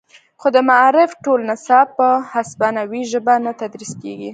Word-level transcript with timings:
خو 0.39 0.47
د 0.55 0.57
معارف 0.69 1.11
ټول 1.23 1.39
نصاب 1.51 1.87
په 1.99 2.07
هسپانوي 2.33 3.01
ژبه 3.11 3.33
نه 3.45 3.51
تدریس 3.61 3.91
کیږي 4.01 4.29